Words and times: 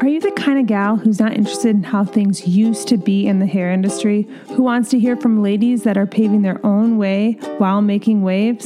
Are 0.00 0.06
you 0.06 0.20
the 0.20 0.30
kind 0.30 0.60
of 0.60 0.66
gal 0.66 0.96
who's 0.96 1.18
not 1.18 1.32
interested 1.32 1.74
in 1.74 1.82
how 1.82 2.04
things 2.04 2.46
used 2.46 2.86
to 2.86 2.96
be 2.96 3.26
in 3.26 3.40
the 3.40 3.46
hair 3.46 3.72
industry, 3.72 4.28
who 4.46 4.62
wants 4.62 4.90
to 4.90 4.98
hear 4.98 5.16
from 5.16 5.42
ladies 5.42 5.82
that 5.82 5.96
are 5.98 6.06
paving 6.06 6.42
their 6.42 6.64
own 6.64 6.98
way 6.98 7.32
while 7.58 7.82
making 7.82 8.22
waves? 8.22 8.64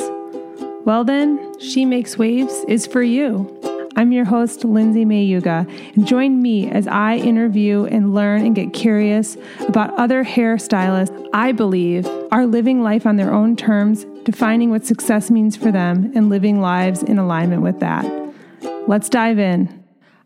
Well, 0.84 1.04
then, 1.04 1.58
She 1.58 1.86
Makes 1.86 2.18
Waves 2.18 2.66
is 2.68 2.86
for 2.86 3.02
you. 3.02 3.48
I'm 3.96 4.12
your 4.12 4.26
host, 4.26 4.62
Lindsay 4.66 5.06
Mayuga, 5.06 5.66
and 5.96 6.06
join 6.06 6.42
me 6.42 6.70
as 6.70 6.86
I 6.86 7.16
interview 7.16 7.86
and 7.86 8.14
learn 8.14 8.44
and 8.44 8.54
get 8.54 8.74
curious 8.74 9.38
about 9.66 9.98
other 9.98 10.24
hairstylists 10.24 11.30
I 11.32 11.52
believe 11.52 12.06
are 12.30 12.44
living 12.44 12.82
life 12.82 13.06
on 13.06 13.16
their 13.16 13.32
own 13.32 13.56
terms, 13.56 14.04
defining 14.24 14.68
what 14.68 14.84
success 14.84 15.30
means 15.30 15.56
for 15.56 15.72
them, 15.72 16.12
and 16.14 16.28
living 16.28 16.60
lives 16.60 17.02
in 17.02 17.18
alignment 17.18 17.62
with 17.62 17.80
that. 17.80 18.04
Let's 18.86 19.08
dive 19.08 19.38
in. 19.38 19.81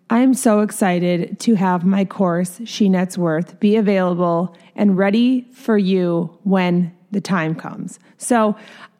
I'm 0.08 0.34
so 0.34 0.60
excited 0.60 1.40
to 1.40 1.54
have 1.56 1.84
my 1.84 2.04
course, 2.04 2.60
She 2.64 2.88
Nets 2.88 3.18
Worth, 3.18 3.58
be 3.58 3.76
available 3.76 4.56
and 4.76 4.96
ready 4.96 5.48
for 5.52 5.76
you 5.76 6.38
when 6.44 6.94
the 7.10 7.20
time 7.20 7.54
comes. 7.54 7.98
So, 8.18 8.56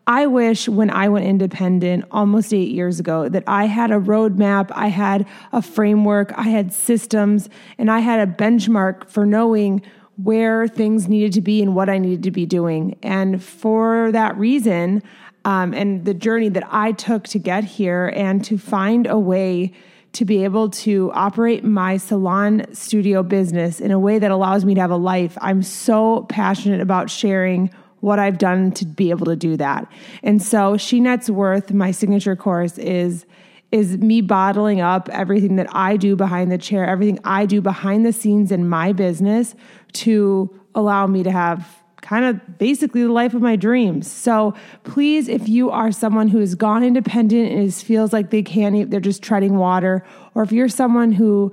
I 0.08 0.26
wish 0.26 0.68
when 0.68 0.88
I 0.90 1.08
went 1.08 1.26
independent 1.26 2.04
almost 2.12 2.54
eight 2.54 2.70
years 2.70 3.00
ago 3.00 3.28
that 3.28 3.42
I 3.48 3.64
had 3.64 3.90
a 3.90 3.98
roadmap, 3.98 4.70
I 4.72 4.86
had 4.86 5.26
a 5.52 5.60
framework, 5.60 6.32
I 6.36 6.42
had 6.42 6.72
systems, 6.72 7.48
and 7.76 7.90
I 7.90 7.98
had 7.98 8.20
a 8.20 8.32
benchmark 8.32 9.08
for 9.08 9.26
knowing 9.26 9.82
where 10.16 10.68
things 10.68 11.08
needed 11.08 11.32
to 11.32 11.40
be 11.40 11.60
and 11.60 11.74
what 11.74 11.88
I 11.88 11.98
needed 11.98 12.22
to 12.22 12.30
be 12.30 12.46
doing. 12.46 12.96
And 13.02 13.42
for 13.42 14.12
that 14.12 14.36
reason, 14.38 15.02
um, 15.46 15.72
and 15.72 16.04
the 16.04 16.12
journey 16.12 16.48
that 16.48 16.64
I 16.72 16.90
took 16.90 17.28
to 17.28 17.38
get 17.38 17.62
here 17.62 18.12
and 18.16 18.44
to 18.46 18.58
find 18.58 19.06
a 19.06 19.16
way 19.16 19.72
to 20.14 20.24
be 20.24 20.42
able 20.42 20.70
to 20.70 21.12
operate 21.14 21.62
my 21.62 21.98
salon 21.98 22.66
studio 22.74 23.22
business 23.22 23.80
in 23.80 23.92
a 23.92 23.98
way 23.98 24.18
that 24.18 24.32
allows 24.32 24.64
me 24.64 24.74
to 24.74 24.80
have 24.80 24.90
a 24.90 24.96
life. 24.96 25.38
I'm 25.40 25.62
so 25.62 26.26
passionate 26.28 26.80
about 26.80 27.10
sharing 27.10 27.70
what 28.00 28.18
I've 28.18 28.38
done 28.38 28.72
to 28.72 28.84
be 28.84 29.10
able 29.10 29.26
to 29.26 29.36
do 29.36 29.56
that. 29.56 29.90
And 30.24 30.42
so 30.42 30.76
She 30.76 30.98
Nets 30.98 31.30
Worth, 31.30 31.72
my 31.72 31.92
signature 31.92 32.34
course, 32.34 32.76
is 32.76 33.24
is 33.70 33.98
me 33.98 34.20
bottling 34.20 34.80
up 34.80 35.08
everything 35.12 35.56
that 35.56 35.66
I 35.72 35.96
do 35.96 36.16
behind 36.16 36.50
the 36.50 36.58
chair, 36.58 36.86
everything 36.86 37.18
I 37.24 37.46
do 37.46 37.60
behind 37.60 38.06
the 38.06 38.12
scenes 38.12 38.50
in 38.50 38.68
my 38.68 38.92
business 38.92 39.54
to 39.94 40.52
allow 40.74 41.06
me 41.06 41.22
to 41.24 41.30
have 41.30 41.82
kind 42.06 42.24
of 42.24 42.58
basically 42.58 43.02
the 43.02 43.10
life 43.10 43.34
of 43.34 43.42
my 43.42 43.56
dreams. 43.56 44.08
So 44.08 44.54
please, 44.84 45.28
if 45.28 45.48
you 45.48 45.70
are 45.70 45.90
someone 45.90 46.28
who 46.28 46.38
has 46.38 46.54
gone 46.54 46.84
independent 46.84 47.50
and 47.50 47.62
is, 47.62 47.82
feels 47.82 48.12
like 48.12 48.30
they 48.30 48.44
can't, 48.44 48.88
they're 48.92 49.00
just 49.00 49.24
treading 49.24 49.56
water, 49.56 50.04
or 50.34 50.44
if 50.44 50.52
you're 50.52 50.68
someone 50.68 51.10
who 51.10 51.52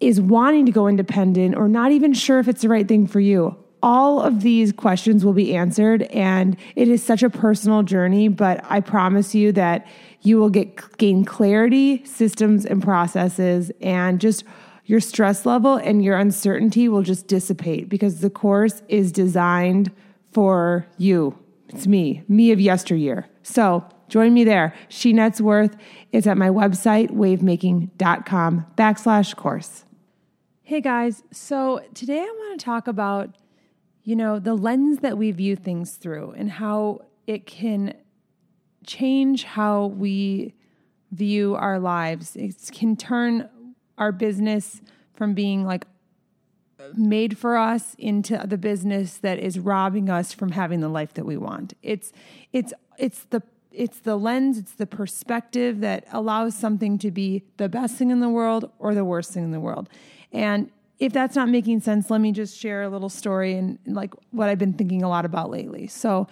is 0.00 0.22
wanting 0.22 0.64
to 0.64 0.72
go 0.72 0.88
independent 0.88 1.54
or 1.54 1.68
not 1.68 1.92
even 1.92 2.14
sure 2.14 2.38
if 2.38 2.48
it's 2.48 2.62
the 2.62 2.68
right 2.68 2.88
thing 2.88 3.06
for 3.06 3.20
you, 3.20 3.54
all 3.82 4.22
of 4.22 4.40
these 4.40 4.72
questions 4.72 5.22
will 5.22 5.34
be 5.34 5.54
answered. 5.54 6.04
And 6.04 6.56
it 6.76 6.88
is 6.88 7.02
such 7.02 7.22
a 7.22 7.28
personal 7.28 7.82
journey, 7.82 8.28
but 8.28 8.64
I 8.70 8.80
promise 8.80 9.34
you 9.34 9.52
that 9.52 9.86
you 10.22 10.38
will 10.38 10.48
get 10.48 10.96
gain 10.96 11.26
clarity, 11.26 12.02
systems, 12.06 12.64
and 12.64 12.82
processes, 12.82 13.70
and 13.82 14.18
just 14.18 14.44
your 14.84 15.00
stress 15.00 15.46
level 15.46 15.76
and 15.76 16.04
your 16.04 16.16
uncertainty 16.16 16.88
will 16.88 17.02
just 17.02 17.26
dissipate 17.26 17.88
because 17.88 18.20
the 18.20 18.30
course 18.30 18.82
is 18.88 19.12
designed 19.12 19.90
for 20.32 20.86
you. 20.98 21.38
It's 21.68 21.86
me, 21.86 22.22
me 22.28 22.52
of 22.52 22.60
yesteryear. 22.60 23.26
So 23.42 23.84
join 24.08 24.34
me 24.34 24.44
there. 24.44 24.74
She 24.88 25.12
Nets 25.12 25.40
Worth 25.40 25.76
is 26.12 26.26
at 26.26 26.36
my 26.36 26.50
website, 26.50 27.10
wavemaking.com 27.10 28.66
backslash 28.76 29.34
course. 29.36 29.84
Hey 30.62 30.80
guys, 30.80 31.22
so 31.30 31.80
today 31.94 32.20
I 32.20 32.24
want 32.38 32.58
to 32.58 32.64
talk 32.64 32.86
about, 32.86 33.36
you 34.02 34.16
know, 34.16 34.38
the 34.38 34.54
lens 34.54 34.98
that 35.00 35.18
we 35.18 35.30
view 35.30 35.56
things 35.56 35.92
through 35.92 36.32
and 36.36 36.50
how 36.50 37.00
it 37.26 37.46
can 37.46 37.94
change 38.86 39.44
how 39.44 39.86
we 39.86 40.54
view 41.10 41.54
our 41.54 41.78
lives. 41.78 42.36
It 42.36 42.56
can 42.72 42.96
turn 42.96 43.48
our 43.98 44.12
business 44.12 44.80
from 45.14 45.34
being 45.34 45.64
like 45.64 45.86
made 46.94 47.38
for 47.38 47.56
us 47.56 47.94
into 47.98 48.36
the 48.44 48.58
business 48.58 49.16
that 49.18 49.38
is 49.38 49.58
robbing 49.58 50.10
us 50.10 50.32
from 50.32 50.52
having 50.52 50.80
the 50.80 50.88
life 50.88 51.14
that 51.14 51.24
we 51.24 51.36
want. 51.36 51.74
It's 51.82 52.12
it's 52.52 52.72
it's 52.98 53.24
the 53.24 53.42
it's 53.72 53.98
the 53.98 54.16
lens, 54.16 54.58
it's 54.58 54.72
the 54.72 54.86
perspective 54.86 55.80
that 55.80 56.04
allows 56.12 56.54
something 56.54 56.96
to 56.98 57.10
be 57.10 57.42
the 57.56 57.68
best 57.68 57.96
thing 57.96 58.10
in 58.10 58.20
the 58.20 58.28
world 58.28 58.70
or 58.78 58.94
the 58.94 59.04
worst 59.04 59.32
thing 59.32 59.44
in 59.44 59.50
the 59.50 59.60
world. 59.60 59.88
And 60.32 60.70
if 61.00 61.12
that's 61.12 61.34
not 61.34 61.48
making 61.48 61.80
sense, 61.80 62.08
let 62.08 62.20
me 62.20 62.30
just 62.30 62.56
share 62.56 62.82
a 62.82 62.88
little 62.88 63.08
story 63.08 63.54
and 63.54 63.78
like 63.86 64.14
what 64.30 64.48
I've 64.48 64.58
been 64.58 64.74
thinking 64.74 65.02
a 65.02 65.08
lot 65.08 65.24
about 65.24 65.50
lately. 65.50 65.88
So 65.88 66.28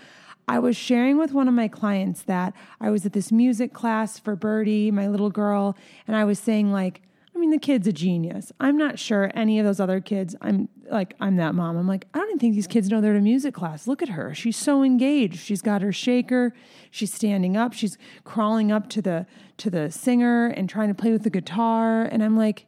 I 0.46 0.60
was 0.60 0.76
sharing 0.76 1.18
with 1.18 1.32
one 1.32 1.48
of 1.48 1.54
my 1.54 1.68
clients 1.68 2.22
that 2.22 2.54
I 2.80 2.90
was 2.90 3.04
at 3.04 3.12
this 3.12 3.32
music 3.32 3.72
class 3.72 4.18
for 4.18 4.36
Birdie, 4.36 4.90
my 4.90 5.08
little 5.08 5.30
girl, 5.30 5.76
and 6.06 6.16
I 6.16 6.24
was 6.24 6.38
saying 6.38 6.72
like 6.72 7.02
mean, 7.42 7.50
the 7.50 7.58
kid's 7.58 7.88
a 7.88 7.92
genius. 7.92 8.52
I'm 8.60 8.76
not 8.76 9.00
sure 9.00 9.32
any 9.34 9.58
of 9.58 9.66
those 9.66 9.80
other 9.80 10.00
kids. 10.00 10.36
I'm 10.40 10.68
like, 10.90 11.14
I'm 11.20 11.36
that 11.36 11.56
mom. 11.56 11.76
I'm 11.76 11.88
like, 11.88 12.06
I 12.14 12.18
don't 12.18 12.28
even 12.28 12.38
think 12.38 12.54
these 12.54 12.68
kids 12.68 12.88
know 12.88 13.00
they're 13.00 13.10
in 13.10 13.18
a 13.18 13.20
music 13.20 13.52
class. 13.52 13.88
Look 13.88 14.00
at 14.00 14.10
her. 14.10 14.32
She's 14.32 14.56
so 14.56 14.84
engaged. 14.84 15.40
She's 15.40 15.60
got 15.60 15.82
her 15.82 15.92
shaker. 15.92 16.54
She's 16.92 17.12
standing 17.12 17.56
up. 17.56 17.72
She's 17.72 17.98
crawling 18.22 18.70
up 18.70 18.88
to 18.90 19.02
the 19.02 19.26
to 19.58 19.70
the 19.70 19.90
singer 19.90 20.46
and 20.46 20.68
trying 20.68 20.88
to 20.88 20.94
play 20.94 21.10
with 21.10 21.24
the 21.24 21.30
guitar. 21.30 22.04
And 22.04 22.22
I'm 22.22 22.36
like, 22.36 22.66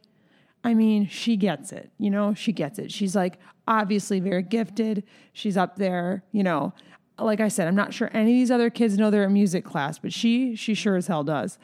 I 0.63 0.73
mean, 0.73 1.07
she 1.07 1.37
gets 1.37 1.71
it. 1.71 1.91
You 1.97 2.09
know, 2.09 2.33
she 2.33 2.51
gets 2.51 2.77
it. 2.77 2.91
She's 2.91 3.15
like 3.15 3.39
obviously 3.67 4.19
very 4.19 4.43
gifted. 4.43 5.03
She's 5.31 5.55
up 5.55 5.77
there. 5.77 6.23
You 6.33 6.43
know, 6.43 6.73
like 7.17 7.39
I 7.39 7.47
said, 7.47 7.67
I'm 7.69 7.75
not 7.75 7.93
sure 7.93 8.09
any 8.13 8.31
of 8.31 8.35
these 8.35 8.51
other 8.51 8.69
kids 8.69 8.97
know 8.97 9.09
they're 9.09 9.23
at 9.23 9.31
music 9.31 9.63
class, 9.63 9.99
but 9.99 10.11
she 10.11 10.55
she 10.55 10.73
sure 10.73 10.97
as 10.97 11.07
hell 11.07 11.23
does. 11.23 11.57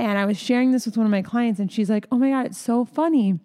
And 0.00 0.18
I 0.18 0.24
was 0.24 0.38
sharing 0.38 0.72
this 0.72 0.86
with 0.86 0.96
one 0.96 1.04
of 1.04 1.10
my 1.10 1.20
clients, 1.20 1.60
and 1.60 1.70
she's 1.70 1.90
like, 1.90 2.06
"Oh 2.10 2.16
my 2.16 2.30
god, 2.30 2.46
it's 2.46 2.56
so 2.56 2.86
funny." 2.86 3.38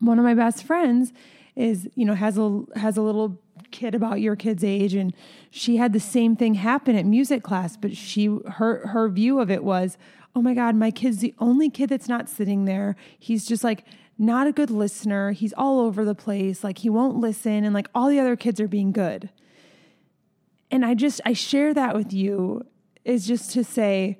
One 0.00 0.18
of 0.18 0.24
my 0.24 0.34
best 0.34 0.64
friends 0.64 1.14
is, 1.56 1.88
you 1.94 2.04
know, 2.04 2.14
has 2.14 2.36
a 2.36 2.64
has 2.76 2.98
a 2.98 3.02
little 3.02 3.40
kid 3.70 3.94
about 3.94 4.20
your 4.20 4.36
kid's 4.36 4.62
age, 4.62 4.94
and 4.94 5.14
she 5.50 5.78
had 5.78 5.94
the 5.94 5.98
same 5.98 6.36
thing 6.36 6.56
happen 6.56 6.94
at 6.94 7.06
music 7.06 7.42
class, 7.42 7.78
but 7.78 7.96
she 7.96 8.26
her 8.48 8.86
her 8.88 9.08
view 9.08 9.40
of 9.40 9.50
it 9.50 9.64
was, 9.64 9.96
"Oh 10.36 10.42
my 10.42 10.52
god, 10.52 10.76
my 10.76 10.90
kid's 10.90 11.20
the 11.20 11.34
only 11.38 11.70
kid 11.70 11.88
that's 11.88 12.08
not 12.08 12.28
sitting 12.28 12.66
there. 12.66 12.94
He's 13.18 13.46
just 13.46 13.64
like." 13.64 13.84
Not 14.18 14.46
a 14.46 14.52
good 14.52 14.70
listener. 14.70 15.32
He's 15.32 15.54
all 15.54 15.80
over 15.80 16.04
the 16.04 16.14
place. 16.14 16.62
Like 16.62 16.78
he 16.78 16.90
won't 16.90 17.16
listen, 17.16 17.64
and 17.64 17.72
like 17.74 17.88
all 17.94 18.08
the 18.08 18.20
other 18.20 18.36
kids 18.36 18.60
are 18.60 18.68
being 18.68 18.92
good. 18.92 19.30
And 20.70 20.84
I 20.84 20.94
just, 20.94 21.20
I 21.24 21.32
share 21.32 21.72
that 21.74 21.96
with 21.96 22.12
you 22.12 22.66
is 23.04 23.26
just 23.26 23.50
to 23.52 23.64
say, 23.64 24.18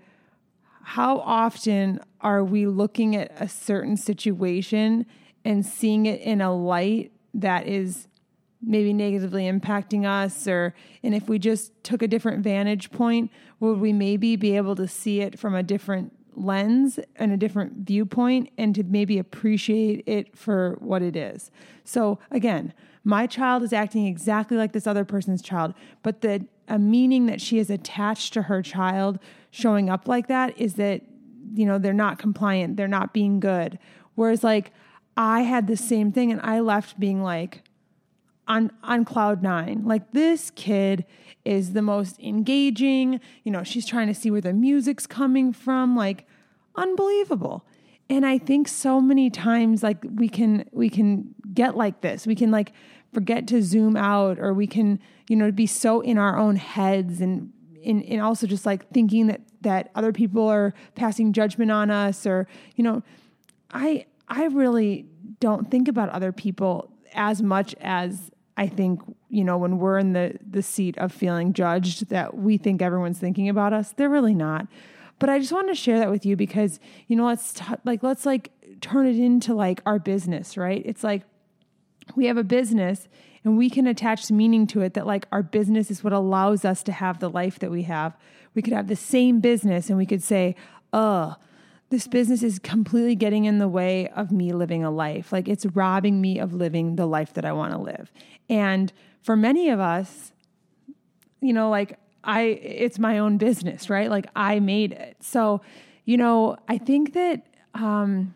how 0.82 1.18
often 1.18 2.00
are 2.20 2.44
we 2.44 2.66
looking 2.66 3.16
at 3.16 3.32
a 3.40 3.48
certain 3.48 3.96
situation 3.96 5.06
and 5.44 5.64
seeing 5.64 6.06
it 6.06 6.20
in 6.20 6.40
a 6.40 6.54
light 6.54 7.12
that 7.34 7.66
is 7.66 8.08
maybe 8.64 8.92
negatively 8.92 9.44
impacting 9.44 10.06
us 10.06 10.46
or 10.46 10.74
and 11.02 11.14
if 11.14 11.28
we 11.28 11.38
just 11.38 11.72
took 11.82 12.00
a 12.00 12.06
different 12.06 12.44
vantage 12.44 12.90
point 12.92 13.30
would 13.58 13.78
we 13.78 13.92
maybe 13.92 14.36
be 14.36 14.56
able 14.56 14.76
to 14.76 14.86
see 14.86 15.20
it 15.20 15.38
from 15.38 15.54
a 15.54 15.62
different 15.62 16.12
lens 16.34 16.98
and 17.16 17.32
a 17.32 17.36
different 17.36 17.72
viewpoint 17.86 18.48
and 18.56 18.74
to 18.74 18.82
maybe 18.84 19.18
appreciate 19.18 20.02
it 20.06 20.36
for 20.36 20.76
what 20.80 21.02
it 21.02 21.16
is? 21.16 21.50
So 21.84 22.18
again 22.30 22.72
my 23.04 23.26
child 23.26 23.64
is 23.64 23.72
acting 23.72 24.06
exactly 24.06 24.56
like 24.56 24.72
this 24.72 24.86
other 24.86 25.04
person's 25.04 25.42
child 25.42 25.74
but 26.02 26.20
the 26.20 26.46
a 26.68 26.78
meaning 26.78 27.26
that 27.26 27.40
she 27.40 27.58
has 27.58 27.68
attached 27.68 28.32
to 28.32 28.42
her 28.42 28.62
child 28.62 29.18
showing 29.52 29.88
up 29.88 30.08
like 30.08 30.26
that 30.26 30.58
is 30.58 30.74
that 30.74 31.02
you 31.54 31.64
know 31.64 31.78
they're 31.78 31.92
not 31.92 32.18
compliant 32.18 32.76
they're 32.76 32.88
not 32.88 33.14
being 33.14 33.38
good. 33.38 33.78
Whereas 34.16 34.42
like 34.42 34.72
i 35.16 35.42
had 35.42 35.66
the 35.66 35.76
same 35.76 36.10
thing 36.10 36.32
and 36.32 36.40
i 36.40 36.58
left 36.58 36.98
being 36.98 37.22
like 37.22 37.62
on 38.48 38.72
on 38.82 39.04
cloud 39.04 39.42
9 39.42 39.82
like 39.84 40.10
this 40.12 40.50
kid 40.50 41.04
is 41.44 41.74
the 41.74 41.82
most 41.82 42.18
engaging 42.18 43.20
you 43.44 43.52
know 43.52 43.62
she's 43.62 43.86
trying 43.86 44.06
to 44.06 44.14
see 44.14 44.30
where 44.30 44.40
the 44.40 44.54
music's 44.54 45.06
coming 45.06 45.52
from 45.52 45.94
like 45.94 46.26
unbelievable. 46.74 47.64
And 48.08 48.26
i 48.26 48.38
think 48.38 48.68
so 48.68 49.00
many 49.00 49.30
times 49.30 49.82
like 49.82 49.98
we 50.14 50.28
can 50.28 50.68
we 50.72 50.88
can 50.88 51.34
get 51.52 51.76
like 51.76 52.00
this. 52.00 52.26
We 52.26 52.34
can 52.34 52.50
like 52.50 52.72
forget 53.12 53.46
to 53.48 53.62
zoom 53.62 53.96
out 53.96 54.38
or 54.38 54.54
we 54.54 54.66
can 54.66 54.98
you 55.28 55.36
know 55.36 55.52
be 55.52 55.66
so 55.66 56.00
in 56.00 56.18
our 56.18 56.38
own 56.38 56.56
heads 56.56 57.20
and 57.20 57.52
and, 57.84 58.04
and 58.04 58.20
also 58.20 58.46
just 58.46 58.66
like 58.66 58.88
thinking 58.90 59.26
that 59.26 59.40
that 59.60 59.90
other 59.94 60.12
people 60.12 60.48
are 60.48 60.74
passing 60.94 61.32
judgment 61.32 61.70
on 61.70 61.90
us 61.90 62.26
or 62.26 62.46
you 62.76 62.84
know 62.84 63.02
i 63.72 64.04
i 64.28 64.44
really 64.46 65.06
don't 65.40 65.70
think 65.70 65.88
about 65.88 66.08
other 66.10 66.32
people 66.32 66.92
as 67.14 67.42
much 67.42 67.74
as 67.80 68.30
i 68.56 68.66
think 68.66 69.00
you 69.28 69.44
know 69.44 69.56
when 69.56 69.78
we're 69.78 69.98
in 69.98 70.12
the 70.12 70.36
the 70.48 70.62
seat 70.62 70.96
of 70.98 71.12
feeling 71.12 71.52
judged 71.52 72.08
that 72.08 72.36
we 72.36 72.56
think 72.56 72.82
everyone's 72.82 73.18
thinking 73.18 73.48
about 73.48 73.72
us 73.72 73.92
they're 73.92 74.08
really 74.08 74.34
not 74.34 74.66
but 75.18 75.28
i 75.28 75.38
just 75.38 75.52
wanted 75.52 75.68
to 75.68 75.74
share 75.74 75.98
that 75.98 76.10
with 76.10 76.26
you 76.26 76.36
because 76.36 76.80
you 77.06 77.16
know 77.16 77.26
let's 77.26 77.52
t- 77.52 77.64
like 77.84 78.02
let's 78.02 78.26
like 78.26 78.50
turn 78.82 79.06
it 79.06 79.16
into 79.16 79.54
like 79.54 79.80
our 79.86 79.98
business, 79.98 80.58
right? 80.58 80.82
It's 80.84 81.02
like 81.02 81.22
we 82.14 82.26
have 82.26 82.36
a 82.36 82.44
business 82.44 83.08
and 83.44 83.58
we 83.58 83.68
can 83.68 83.86
attach 83.86 84.30
meaning 84.30 84.66
to 84.68 84.82
it 84.82 84.94
that 84.94 85.06
like 85.06 85.26
our 85.32 85.42
business 85.42 85.90
is 85.90 86.04
what 86.04 86.12
allows 86.12 86.64
us 86.64 86.82
to 86.84 86.92
have 86.92 87.18
the 87.18 87.30
life 87.30 87.58
that 87.58 87.70
we 87.70 87.82
have. 87.82 88.16
We 88.54 88.62
could 88.62 88.72
have 88.72 88.88
the 88.88 88.96
same 88.96 89.40
business 89.40 89.88
and 89.88 89.98
we 89.98 90.06
could 90.06 90.22
say, 90.22 90.54
"Uh, 90.92 91.34
this 91.90 92.06
business 92.06 92.42
is 92.42 92.58
completely 92.58 93.14
getting 93.14 93.44
in 93.44 93.58
the 93.58 93.68
way 93.68 94.08
of 94.08 94.30
me 94.30 94.52
living 94.52 94.84
a 94.84 94.90
life. 94.90 95.32
Like 95.32 95.48
it's 95.48 95.66
robbing 95.66 96.20
me 96.20 96.38
of 96.38 96.52
living 96.52 96.96
the 96.96 97.06
life 97.06 97.34
that 97.34 97.44
I 97.44 97.52
want 97.52 97.72
to 97.72 97.78
live." 97.78 98.12
And 98.48 98.92
for 99.22 99.36
many 99.36 99.70
of 99.70 99.80
us, 99.80 100.32
you 101.40 101.52
know, 101.52 101.68
like 101.70 101.98
I 102.24 102.42
it's 102.42 102.98
my 102.98 103.18
own 103.18 103.38
business, 103.38 103.90
right? 103.90 104.08
Like 104.08 104.26
I 104.36 104.60
made 104.60 104.92
it. 104.92 105.16
So, 105.20 105.60
you 106.04 106.16
know, 106.16 106.56
I 106.68 106.78
think 106.78 107.14
that 107.14 107.46
um 107.74 108.34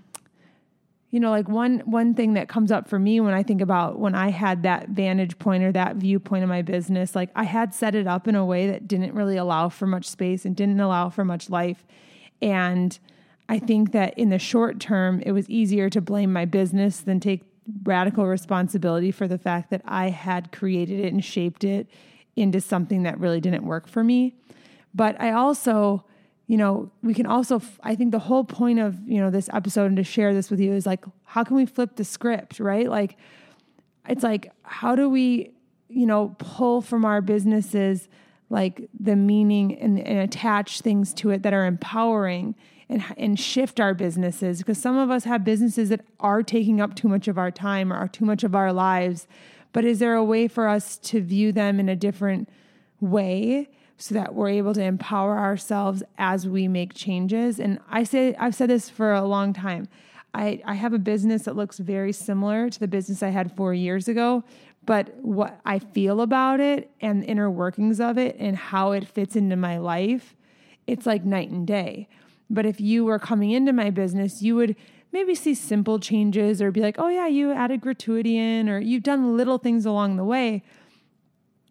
you 1.17 1.21
know 1.21 1.31
like 1.31 1.49
one 1.49 1.79
one 1.87 2.13
thing 2.13 2.35
that 2.35 2.47
comes 2.47 2.71
up 2.71 2.87
for 2.87 2.99
me 2.99 3.21
when 3.21 3.33
i 3.33 3.43
think 3.43 3.63
about 3.63 3.99
when 3.99 4.15
i 4.15 4.29
had 4.29 4.65
that 4.65 4.91
vantage 4.91 5.39
point 5.39 5.65
or 5.65 5.73
that 5.73 5.97
viewpoint 5.97 6.43
of 6.43 6.49
my 6.51 6.61
business 6.61 7.17
like 7.17 7.31
i 7.35 7.43
had 7.43 7.73
set 7.73 7.95
it 7.95 8.07
up 8.07 8.29
in 8.29 8.35
a 8.35 8.45
way 8.45 8.67
that 8.67 8.87
didn't 8.87 9.15
really 9.15 9.39
allow 9.39 9.71
for 9.71 9.87
much 9.87 10.05
space 10.05 10.45
and 10.45 10.55
didn't 10.55 10.79
allow 10.79 11.09
for 11.09 11.25
much 11.25 11.49
life. 11.49 11.87
And 12.43 12.99
i 13.49 13.59
think 13.59 13.93
that 13.93 14.13
in 14.19 14.29
the 14.29 14.39
short 14.39 14.79
term 14.79 15.23
it 15.25 15.33
was 15.33 15.49
easier 15.49 15.89
to 15.89 16.03
blame 16.03 16.31
my 16.35 16.45
business 16.45 17.01
than 17.01 17.19
take 17.19 17.45
radical 17.85 18.27
responsibility 18.27 19.11
for 19.11 19.27
the 19.27 19.39
fact 19.39 19.71
that 19.71 19.81
i 19.87 20.11
had 20.11 20.53
created 20.53 21.01
it 21.01 21.15
and 21.15 21.25
shaped 21.25 21.65
it 21.65 21.89
into 22.37 22.61
something 22.61 23.05
that 23.05 23.19
really 23.19 23.41
didn't 23.41 23.65
work 23.65 23.89
for 23.89 24.05
me. 24.05 24.35
But 24.95 25.19
i 25.19 25.31
also 25.31 26.05
you 26.47 26.57
know, 26.57 26.91
we 27.03 27.13
can 27.13 27.27
also, 27.27 27.61
I 27.83 27.97
think 27.97 28.13
the 28.13 28.21
whole 28.21 28.45
point 28.45 28.79
of, 28.79 28.97
you 29.07 29.21
know, 29.21 29.31
this 29.31 29.51
episode 29.53 29.87
and 29.87 29.97
to 29.97 30.05
share 30.05 30.33
this 30.33 30.51
with 30.51 30.61
you 30.61 30.73
is 30.73 30.87
like, 30.87 31.05
how 31.25 31.43
can 31.43 31.57
we 31.57 31.67
flip 31.67 31.97
the 31.97 32.05
script, 32.05 32.61
right? 32.61 32.89
Like, 32.89 33.17
it's 34.09 34.23
like, 34.23 34.53
how 34.63 34.95
do 34.95 35.09
we, 35.09 35.51
you 35.89 36.07
know, 36.07 36.37
pull 36.39 36.81
from 36.83 37.05
our 37.05 37.21
businesses 37.21 38.09
like 38.49 38.89
the 38.99 39.17
meaning 39.17 39.77
and, 39.77 39.99
and 39.99 40.19
attach 40.19 40.83
things 40.83 41.13
to 41.15 41.31
it 41.31 41.43
that 41.43 41.53
are 41.53 41.67
empowering 41.67 42.55
and, 42.89 43.05
and 43.17 43.41
shift 43.41 43.81
our 43.81 43.93
businesses? 43.93 44.59
Because 44.59 44.79
some 44.79 44.97
of 44.97 45.11
us 45.11 45.25
have 45.25 45.43
businesses 45.43 45.89
that 45.89 46.03
are 46.21 46.45
taking 46.45 46.81
up 46.81 46.95
too 46.95 47.09
much 47.09 47.27
of 47.27 47.39
our 47.39 47.51
time 47.51 47.93
or 47.93 48.07
too 48.07 48.25
much 48.25 48.45
of 48.45 48.55
our 48.55 48.73
lives. 48.73 49.27
But 49.73 49.85
is 49.85 49.99
there 49.99 50.15
a 50.15 50.25
way 50.25 50.47
for 50.47 50.69
us 50.69 50.97
to 50.99 51.21
view 51.21 51.51
them 51.51 51.81
in 51.81 51.89
a 51.89 51.97
different 51.97 52.49
way? 53.01 53.69
So 53.99 54.15
that 54.15 54.35
we're 54.35 54.49
able 54.49 54.75
to 54.75 54.83
empower 54.83 55.39
ourselves 55.39 56.03
as 56.19 56.47
we 56.47 56.69
make 56.69 56.95
changes. 56.95 57.59
And 57.59 57.79
I 57.91 58.05
say 58.05 58.35
I've 58.39 58.55
said 58.55 58.71
this 58.71 58.91
for 58.91 59.13
a 59.13 59.25
long 59.25 59.53
time. 59.53 59.89
I, 60.35 60.61
I 60.67 60.75
have 60.75 60.93
a 60.93 60.99
business 60.99 61.45
that 61.45 61.57
looks 61.57 61.79
very 61.79 62.13
similar 62.13 62.69
to 62.69 62.79
the 62.79 62.89
business 62.89 63.23
I 63.23 63.31
had 63.31 63.57
four 63.57 63.73
years 63.73 64.07
ago, 64.07 64.45
but 64.85 65.15
what 65.17 65.61
I 65.65 65.79
feel 65.79 66.21
about 66.21 66.61
it 66.61 66.91
and 67.01 67.23
the 67.23 67.27
inner 67.27 67.51
workings 67.51 68.01
of 68.01 68.19
it 68.19 68.37
and 68.39 68.57
how 68.57 68.93
it 68.93 69.09
fits 69.09 69.35
into 69.35 69.57
my 69.57 69.79
life, 69.79 70.37
it's 70.87 71.07
like 71.07 71.25
night 71.25 71.51
and 71.51 71.67
day. 71.67 72.09
But 72.51 72.67
if 72.67 72.81
you 72.81 73.05
were 73.05 73.19
coming 73.19 73.51
into 73.51 73.73
my 73.73 73.89
business, 73.91 74.43
you 74.43 74.55
would 74.57 74.77
maybe 75.11 75.35
see 75.35 75.55
simple 75.55 75.99
changes 75.99 76.61
or 76.61 76.71
be 76.71 76.81
like, 76.81 76.97
oh, 76.99 77.09
yeah, 77.09 77.27
you 77.27 77.51
added 77.51 77.81
gratuity 77.81 78.37
in, 78.37 78.69
or 78.69 78.79
you've 78.79 79.03
done 79.03 79.37
little 79.37 79.59
things 79.59 79.87
along 79.87 80.17
the 80.17 80.25
way. 80.25 80.63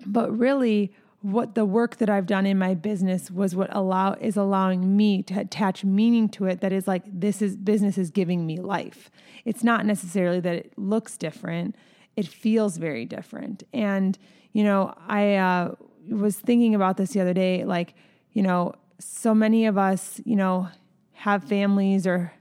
But 0.06 0.36
really, 0.36 0.92
what 1.26 1.56
the 1.56 1.66
work 1.66 1.98
that 1.98 2.08
I've 2.08 2.28
done 2.28 2.46
in 2.46 2.60
my 2.60 2.76
business 2.76 3.32
was 3.32 3.56
what 3.56 3.76
allow 3.76 4.14
is 4.14 4.38
allowing 4.38 4.96
me 4.96 5.24
to 5.24 5.40
attach 5.40 5.84
meaning 5.84 6.30
to 6.30 6.46
it 6.46 6.62
that 6.62 6.72
is 6.72 6.88
like 6.88 7.02
this 7.08 7.42
is 7.42 7.56
business 7.56 7.98
is 7.98 8.12
giving 8.12 8.46
me 8.46 8.60
life. 8.60 9.10
It's 9.44 9.64
not 9.64 9.88
necessarily 9.88 10.40
that 10.42 10.54
it 10.54 10.74
looks 10.78 11.18
different, 11.18 11.76
it 12.16 12.28
feels 12.28 12.78
very 12.78 13.06
different. 13.06 13.64
And 13.74 14.20
you 14.54 14.64
know, 14.64 14.94
I 15.08 15.36
uh, 15.36 15.72
was 16.08 16.38
thinking 16.38 16.76
about 16.76 16.98
this 16.98 17.14
the 17.14 17.22
other 17.22 17.34
day 17.34 17.66
like, 17.66 17.96
you 18.34 18.44
know, 18.44 18.76
so 19.00 19.34
many 19.34 19.66
of 19.66 19.80
us, 19.80 20.22
you 20.26 20.36
know, 20.36 20.68
have 21.14 21.44
families 21.44 22.06
or 22.06 22.32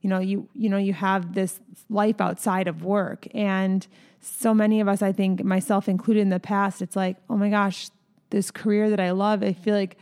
you 0.00 0.10
know, 0.10 0.18
you 0.18 0.48
you 0.52 0.68
know, 0.68 0.78
you 0.78 0.94
have 0.94 1.34
this 1.34 1.60
life 1.88 2.20
outside 2.20 2.66
of 2.66 2.82
work 2.82 3.28
and 3.34 3.86
so 4.20 4.52
many 4.52 4.80
of 4.80 4.88
us, 4.88 5.00
I 5.00 5.12
think 5.12 5.44
myself 5.44 5.88
included 5.88 6.20
in 6.20 6.30
the 6.30 6.40
past, 6.40 6.80
it's 6.80 6.94
like, 6.94 7.16
oh 7.28 7.36
my 7.36 7.50
gosh, 7.50 7.90
this 8.32 8.50
career 8.50 8.90
that 8.90 8.98
I 8.98 9.12
love, 9.12 9.44
I 9.44 9.52
feel 9.52 9.76
like 9.76 9.96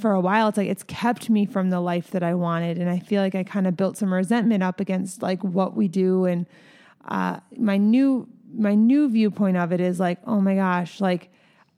for 0.00 0.12
a 0.12 0.20
while 0.20 0.48
it's 0.48 0.56
like 0.58 0.68
it's 0.68 0.82
kept 0.84 1.30
me 1.30 1.46
from 1.46 1.70
the 1.70 1.80
life 1.80 2.10
that 2.12 2.22
I 2.22 2.34
wanted. 2.34 2.78
And 2.78 2.88
I 2.90 2.98
feel 2.98 3.22
like 3.22 3.34
I 3.34 3.44
kind 3.44 3.66
of 3.66 3.76
built 3.76 3.96
some 3.96 4.12
resentment 4.12 4.62
up 4.62 4.80
against 4.80 5.22
like 5.22 5.42
what 5.44 5.76
we 5.76 5.88
do. 5.88 6.24
And 6.24 6.46
uh, 7.06 7.40
my 7.56 7.76
new 7.76 8.28
my 8.56 8.74
new 8.74 9.08
viewpoint 9.08 9.56
of 9.56 9.72
it 9.72 9.80
is 9.80 9.98
like 9.98 10.18
oh 10.26 10.40
my 10.40 10.54
gosh 10.54 11.00
like 11.00 11.30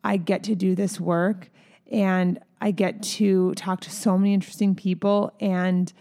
I 0.05 0.19
get 0.19 0.45
to 0.45 0.55
do 0.55 0.75
this 0.75 1.01
work 1.01 1.51
and 1.91 2.39
I 2.61 2.71
get 2.71 3.03
to 3.03 3.55
talk 3.55 3.81
to 3.83 3.91
so 3.91 4.17
many 4.17 4.35
interesting 4.35 4.75
people. 4.75 5.33
And 5.41 5.93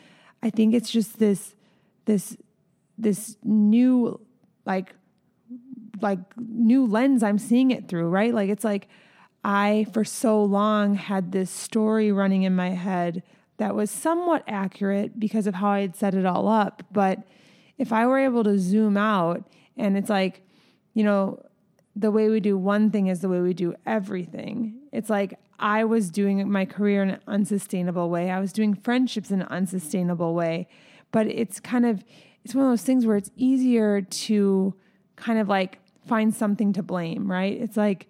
I 0.41 0.49
think 0.49 0.73
it's 0.73 0.89
just 0.89 1.19
this 1.19 1.55
this 2.05 2.37
this 2.97 3.35
new 3.43 4.19
like 4.65 4.93
like 6.01 6.19
new 6.37 6.85
lens 6.85 7.23
I'm 7.23 7.39
seeing 7.39 7.71
it 7.71 7.87
through 7.87 8.07
right? 8.09 8.33
Like 8.33 8.49
it's 8.49 8.63
like 8.63 8.87
I, 9.45 9.85
for 9.93 10.03
so 10.03 10.43
long, 10.43 10.95
had 10.95 11.31
this 11.31 11.51
story 11.51 12.11
running 12.11 12.41
in 12.41 12.55
my 12.55 12.69
head 12.71 13.21
that 13.57 13.75
was 13.75 13.91
somewhat 13.91 14.43
accurate 14.47 15.19
because 15.19 15.45
of 15.45 15.53
how 15.53 15.69
I 15.69 15.81
had 15.81 15.95
set 15.95 16.15
it 16.15 16.25
all 16.25 16.47
up. 16.47 16.81
But 16.91 17.19
if 17.77 17.93
I 17.93 18.07
were 18.07 18.17
able 18.17 18.43
to 18.43 18.57
zoom 18.57 18.97
out 18.97 19.47
and 19.77 19.97
it's 19.97 20.09
like, 20.09 20.41
you 20.95 21.03
know, 21.03 21.45
the 21.95 22.09
way 22.09 22.27
we 22.27 22.39
do 22.39 22.57
one 22.57 22.89
thing 22.89 23.05
is 23.05 23.21
the 23.21 23.29
way 23.29 23.39
we 23.39 23.53
do 23.53 23.75
everything. 23.85 24.79
It's 24.91 25.11
like 25.11 25.37
I 25.59 25.83
was 25.83 26.09
doing 26.09 26.51
my 26.51 26.65
career 26.65 27.03
in 27.03 27.11
an 27.11 27.21
unsustainable 27.27 28.09
way. 28.09 28.31
I 28.31 28.39
was 28.39 28.51
doing 28.51 28.73
friendships 28.73 29.29
in 29.29 29.41
an 29.41 29.47
unsustainable 29.49 30.33
way. 30.33 30.67
But 31.11 31.27
it's 31.27 31.59
kind 31.59 31.85
of 31.85 32.03
it's 32.43 32.55
one 32.55 32.65
of 32.65 32.71
those 32.71 32.81
things 32.81 33.05
where 33.05 33.15
it's 33.15 33.31
easier 33.37 34.01
to 34.01 34.73
kind 35.17 35.37
of 35.37 35.47
like 35.47 35.77
find 36.07 36.33
something 36.33 36.73
to 36.73 36.81
blame, 36.81 37.31
right? 37.31 37.53
It's 37.53 37.77
like 37.77 38.07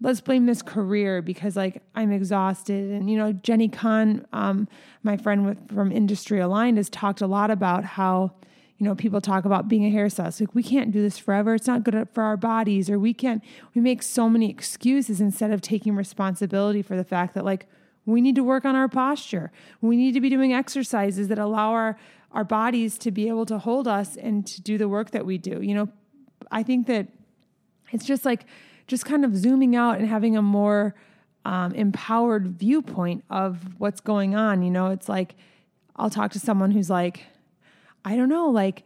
let's 0.00 0.20
blame 0.20 0.46
this 0.46 0.62
career 0.62 1.20
because 1.20 1.56
like 1.56 1.82
I'm 1.94 2.12
exhausted. 2.12 2.90
And 2.90 3.10
you 3.10 3.16
know, 3.16 3.32
Jenny 3.32 3.68
Kahn, 3.68 4.26
um, 4.32 4.68
my 5.02 5.16
friend 5.16 5.46
with, 5.46 5.72
from 5.72 5.92
Industry 5.92 6.40
Aligned, 6.40 6.78
has 6.78 6.88
talked 6.88 7.20
a 7.20 7.26
lot 7.26 7.50
about 7.50 7.84
how 7.84 8.32
you 8.78 8.86
know 8.86 8.94
people 8.94 9.20
talk 9.20 9.44
about 9.44 9.68
being 9.68 9.84
a 9.84 9.96
hairstylist. 9.96 10.40
Like 10.40 10.54
we 10.54 10.62
can't 10.62 10.90
do 10.90 11.02
this 11.02 11.18
forever. 11.18 11.54
It's 11.54 11.66
not 11.66 11.84
good 11.84 12.08
for 12.12 12.22
our 12.22 12.36
bodies, 12.36 12.88
or 12.88 12.98
we 12.98 13.12
can't. 13.12 13.42
We 13.74 13.80
make 13.80 14.02
so 14.02 14.28
many 14.28 14.48
excuses 14.48 15.20
instead 15.20 15.50
of 15.50 15.60
taking 15.60 15.94
responsibility 15.96 16.82
for 16.82 16.96
the 16.96 17.04
fact 17.04 17.34
that 17.34 17.44
like 17.44 17.66
we 18.06 18.20
need 18.20 18.34
to 18.36 18.44
work 18.44 18.64
on 18.64 18.74
our 18.74 18.88
posture. 18.88 19.52
We 19.80 19.96
need 19.96 20.12
to 20.12 20.20
be 20.20 20.30
doing 20.30 20.52
exercises 20.52 21.28
that 21.28 21.38
allow 21.38 21.72
our 21.72 21.98
our 22.32 22.44
bodies 22.44 22.96
to 22.96 23.10
be 23.10 23.28
able 23.28 23.44
to 23.44 23.58
hold 23.58 23.88
us 23.88 24.16
and 24.16 24.46
to 24.46 24.62
do 24.62 24.78
the 24.78 24.88
work 24.88 25.10
that 25.10 25.26
we 25.26 25.36
do. 25.36 25.60
You 25.60 25.74
know, 25.74 25.88
I 26.50 26.62
think 26.62 26.86
that 26.86 27.08
it's 27.92 28.06
just 28.06 28.24
like 28.24 28.46
just 28.90 29.04
kind 29.04 29.24
of 29.24 29.36
zooming 29.36 29.76
out 29.76 29.98
and 29.98 30.08
having 30.08 30.36
a 30.36 30.42
more 30.42 30.96
um, 31.44 31.72
empowered 31.74 32.48
viewpoint 32.48 33.24
of 33.30 33.78
what's 33.78 34.00
going 34.00 34.34
on. 34.34 34.62
You 34.64 34.70
know, 34.70 34.90
it's 34.90 35.08
like 35.08 35.36
I'll 35.94 36.10
talk 36.10 36.32
to 36.32 36.40
someone 36.40 36.72
who's 36.72 36.90
like, 36.90 37.24
I 38.04 38.16
don't 38.16 38.28
know, 38.28 38.48
like, 38.50 38.82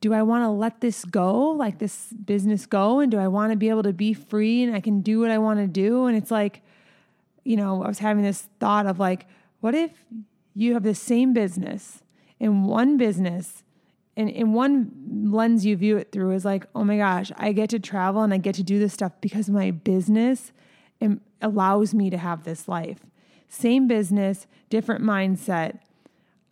do 0.00 0.14
I 0.14 0.22
want 0.22 0.44
to 0.44 0.48
let 0.48 0.80
this 0.80 1.04
go, 1.04 1.50
like 1.50 1.80
this 1.80 2.06
business 2.12 2.66
go? 2.66 3.00
And 3.00 3.10
do 3.10 3.18
I 3.18 3.26
want 3.26 3.50
to 3.50 3.56
be 3.56 3.68
able 3.68 3.82
to 3.82 3.92
be 3.92 4.14
free 4.14 4.62
and 4.62 4.76
I 4.76 4.80
can 4.80 5.00
do 5.00 5.18
what 5.18 5.32
I 5.32 5.38
want 5.38 5.58
to 5.58 5.66
do? 5.66 6.06
And 6.06 6.16
it's 6.16 6.30
like, 6.30 6.62
you 7.42 7.56
know, 7.56 7.82
I 7.82 7.88
was 7.88 7.98
having 7.98 8.22
this 8.22 8.46
thought 8.60 8.86
of 8.86 9.00
like, 9.00 9.26
what 9.58 9.74
if 9.74 9.90
you 10.54 10.74
have 10.74 10.84
the 10.84 10.94
same 10.94 11.32
business 11.32 12.04
in 12.38 12.62
one 12.62 12.96
business 12.96 13.64
and 14.18 14.28
in 14.28 14.52
one 14.52 14.90
lens 15.30 15.64
you 15.64 15.76
view 15.76 15.96
it 15.96 16.10
through 16.10 16.32
is 16.32 16.44
like, 16.44 16.66
oh 16.74 16.82
my 16.82 16.96
gosh, 16.96 17.30
I 17.36 17.52
get 17.52 17.70
to 17.70 17.78
travel 17.78 18.22
and 18.22 18.34
I 18.34 18.38
get 18.38 18.56
to 18.56 18.64
do 18.64 18.80
this 18.80 18.92
stuff 18.92 19.12
because 19.20 19.48
my 19.48 19.70
business 19.70 20.52
allows 21.40 21.94
me 21.94 22.10
to 22.10 22.18
have 22.18 22.42
this 22.42 22.66
life. 22.66 22.98
Same 23.48 23.86
business, 23.86 24.48
different 24.70 25.04
mindset. 25.04 25.78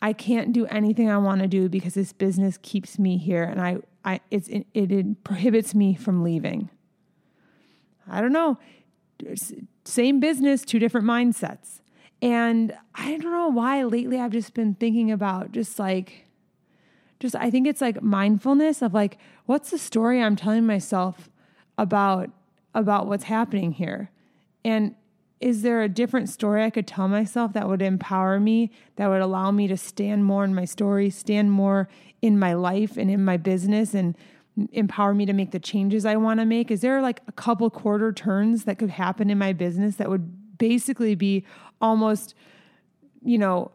I 0.01 0.13
can't 0.13 0.53
do 0.53 0.65
anything 0.67 1.09
I 1.09 1.17
want 1.17 1.41
to 1.41 1.47
do 1.49 1.67
because 1.67 1.93
this 1.93 2.13
business 2.13 2.57
keeps 2.61 2.97
me 2.97 3.17
here 3.17 3.43
and 3.43 3.59
I, 3.59 3.79
I 4.05 4.21
it's, 4.31 4.47
it, 4.47 4.65
it 4.73 5.23
prohibits 5.25 5.75
me 5.75 5.93
from 5.93 6.23
leaving. 6.23 6.69
I 8.09 8.21
don't 8.21 8.31
know. 8.31 8.57
Same 9.83 10.21
business, 10.21 10.61
two 10.61 10.79
different 10.79 11.05
mindsets. 11.05 11.81
And 12.21 12.73
I 12.95 13.17
don't 13.17 13.33
know 13.33 13.49
why 13.49 13.83
lately 13.83 14.21
I've 14.21 14.31
just 14.31 14.53
been 14.53 14.75
thinking 14.75 15.11
about 15.11 15.51
just 15.51 15.77
like, 15.77 16.26
just 17.19 17.35
I 17.35 17.49
think 17.49 17.67
it's 17.67 17.81
like 17.81 18.01
mindfulness 18.01 18.81
of 18.81 18.93
like 18.93 19.17
what's 19.45 19.71
the 19.71 19.77
story 19.77 20.21
I'm 20.21 20.35
telling 20.35 20.65
myself 20.65 21.29
about 21.77 22.29
about 22.73 23.07
what's 23.07 23.25
happening 23.25 23.71
here. 23.71 24.11
And 24.63 24.95
is 25.39 25.61
there 25.61 25.81
a 25.83 25.89
different 25.89 26.29
story 26.29 26.63
I 26.63 26.69
could 26.69 26.87
tell 26.87 27.07
myself 27.07 27.53
that 27.53 27.67
would 27.67 27.81
empower 27.81 28.39
me, 28.39 28.71
that 28.95 29.07
would 29.07 29.21
allow 29.21 29.51
me 29.51 29.67
to 29.67 29.77
stand 29.77 30.25
more 30.25 30.43
in 30.43 30.53
my 30.53 30.65
story, 30.65 31.09
stand 31.09 31.51
more 31.51 31.87
in 32.21 32.39
my 32.39 32.53
life 32.53 32.97
and 32.97 33.11
in 33.11 33.23
my 33.23 33.37
business 33.37 33.93
and 33.93 34.17
empower 34.71 35.13
me 35.13 35.25
to 35.25 35.33
make 35.33 35.51
the 35.51 35.59
changes 35.59 36.05
I 36.05 36.15
want 36.15 36.39
to 36.39 36.45
make? 36.45 36.71
Is 36.71 36.81
there 36.81 37.01
like 37.01 37.21
a 37.27 37.31
couple 37.31 37.69
quarter 37.69 38.11
turns 38.11 38.63
that 38.63 38.79
could 38.79 38.89
happen 38.89 39.29
in 39.29 39.37
my 39.37 39.53
business 39.53 39.97
that 39.97 40.09
would 40.09 40.57
basically 40.57 41.13
be 41.13 41.45
almost, 41.79 42.33
you 43.23 43.37
know, 43.37 43.71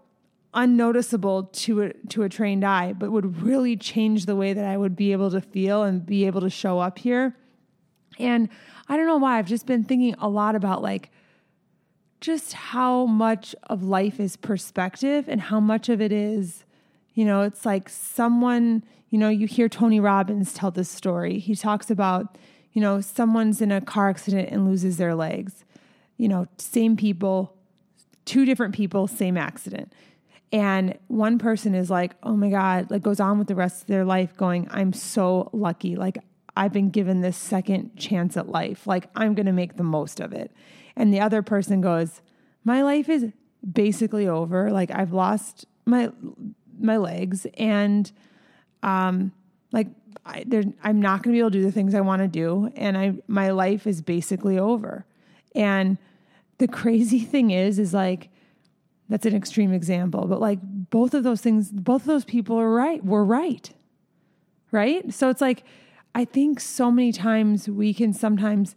unnoticeable 0.54 1.44
to 1.44 1.82
a, 1.82 1.92
to 2.08 2.22
a 2.22 2.28
trained 2.28 2.64
eye, 2.64 2.92
but 2.92 3.10
would 3.10 3.42
really 3.42 3.76
change 3.76 4.26
the 4.26 4.36
way 4.36 4.52
that 4.52 4.64
I 4.64 4.76
would 4.76 4.96
be 4.96 5.12
able 5.12 5.30
to 5.30 5.40
feel 5.40 5.82
and 5.82 6.04
be 6.04 6.26
able 6.26 6.40
to 6.42 6.50
show 6.50 6.78
up 6.78 6.98
here? 6.98 7.36
And 8.18 8.48
I 8.88 8.96
don't 8.96 9.06
know 9.06 9.16
why 9.16 9.38
I've 9.38 9.46
just 9.46 9.66
been 9.66 9.84
thinking 9.84 10.14
a 10.18 10.28
lot 10.28 10.54
about 10.54 10.82
like 10.82 11.10
just 12.20 12.52
how 12.52 13.06
much 13.06 13.54
of 13.64 13.82
life 13.82 14.20
is 14.20 14.36
perspective 14.36 15.28
and 15.28 15.40
how 15.40 15.58
much 15.58 15.88
of 15.88 16.00
it 16.00 16.12
is, 16.12 16.64
you 17.14 17.24
know, 17.24 17.42
it's 17.42 17.66
like 17.66 17.88
someone, 17.88 18.84
you 19.10 19.18
know, 19.18 19.28
you 19.28 19.46
hear 19.46 19.68
Tony 19.68 20.00
Robbins 20.00 20.54
tell 20.54 20.70
this 20.70 20.88
story. 20.88 21.38
He 21.38 21.54
talks 21.54 21.90
about, 21.90 22.38
you 22.72 22.80
know, 22.80 23.00
someone's 23.00 23.60
in 23.60 23.72
a 23.72 23.80
car 23.80 24.08
accident 24.08 24.50
and 24.50 24.66
loses 24.66 24.96
their 24.96 25.14
legs. 25.14 25.64
You 26.16 26.28
know, 26.28 26.46
same 26.58 26.96
people, 26.96 27.56
two 28.24 28.44
different 28.44 28.74
people, 28.74 29.08
same 29.08 29.36
accident. 29.36 29.92
And 30.52 30.98
one 31.08 31.38
person 31.38 31.74
is 31.74 31.88
like, 31.88 32.14
oh 32.22 32.36
my 32.36 32.50
God, 32.50 32.90
like 32.90 33.02
goes 33.02 33.20
on 33.20 33.38
with 33.38 33.48
the 33.48 33.54
rest 33.54 33.82
of 33.82 33.88
their 33.88 34.04
life 34.04 34.36
going, 34.36 34.68
I'm 34.70 34.92
so 34.92 35.48
lucky. 35.52 35.96
Like 35.96 36.18
I've 36.56 36.72
been 36.72 36.90
given 36.90 37.20
this 37.20 37.36
second 37.36 37.96
chance 37.96 38.36
at 38.36 38.48
life. 38.48 38.86
Like, 38.86 39.08
I'm 39.16 39.34
going 39.34 39.46
to 39.46 39.52
make 39.52 39.76
the 39.76 39.82
most 39.82 40.20
of 40.20 40.32
it. 40.32 40.52
And 40.96 41.12
the 41.12 41.20
other 41.20 41.42
person 41.42 41.80
goes, 41.80 42.20
My 42.64 42.82
life 42.82 43.08
is 43.08 43.32
basically 43.70 44.28
over. 44.28 44.70
Like, 44.70 44.90
I've 44.90 45.12
lost 45.12 45.66
my 45.86 46.10
my 46.78 46.96
legs 46.96 47.46
and 47.58 48.10
um 48.82 49.32
like 49.72 49.88
I, 50.24 50.44
I'm 50.82 51.00
not 51.00 51.22
going 51.22 51.32
to 51.32 51.36
be 51.36 51.38
able 51.40 51.50
to 51.50 51.58
do 51.58 51.64
the 51.64 51.72
things 51.72 51.94
I 51.94 52.00
want 52.00 52.22
to 52.22 52.28
do 52.28 52.72
and 52.76 52.96
I 52.96 53.14
my 53.26 53.50
life 53.50 53.86
is 53.86 54.02
basically 54.02 54.58
over. 54.58 55.04
And 55.54 55.98
the 56.58 56.68
crazy 56.80 57.20
thing 57.20 57.50
is 57.50 57.78
is 57.78 57.94
like 57.94 58.28
that's 59.12 59.26
an 59.26 59.36
extreme 59.36 59.74
example, 59.74 60.26
but 60.26 60.40
like 60.40 60.58
both 60.62 61.12
of 61.12 61.22
those 61.22 61.42
things 61.42 61.70
both 61.70 62.00
of 62.00 62.06
those 62.06 62.24
people 62.24 62.58
are 62.58 62.70
right. 62.70 63.04
Were 63.04 63.22
right. 63.22 63.70
Right? 64.70 65.12
So 65.12 65.28
it's 65.28 65.42
like 65.42 65.64
I 66.14 66.24
think 66.24 66.60
so 66.60 66.90
many 66.90 67.12
times 67.12 67.68
we 67.68 67.92
can 67.92 68.14
sometimes 68.14 68.74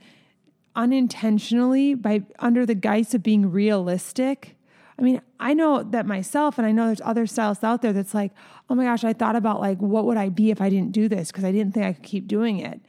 unintentionally, 0.75 1.93
by 1.93 2.23
under 2.39 2.65
the 2.65 2.75
guise 2.75 3.13
of 3.13 3.23
being 3.23 3.49
realistic. 3.49 4.57
I 4.99 5.03
mean, 5.03 5.21
I 5.39 5.53
know 5.53 5.83
that 5.83 6.05
myself, 6.05 6.57
and 6.57 6.67
I 6.67 6.73
know 6.73 6.87
there's 6.87 6.99
other 6.99 7.25
stylists 7.27 7.63
out 7.63 7.81
there 7.81 7.93
that's 7.93 8.13
like, 8.13 8.33
oh 8.69 8.75
my 8.75 8.83
gosh, 8.83 9.05
I 9.05 9.13
thought 9.13 9.37
about 9.37 9.61
like, 9.61 9.77
what 9.77 10.03
would 10.03 10.17
I 10.17 10.27
be 10.27 10.51
if 10.51 10.59
I 10.59 10.69
didn't 10.69 10.91
do 10.91 11.07
this? 11.07 11.31
Because 11.31 11.45
I 11.45 11.53
didn't 11.53 11.73
think 11.73 11.85
I 11.85 11.93
could 11.93 12.03
keep 12.03 12.27
doing 12.27 12.59
it. 12.59 12.81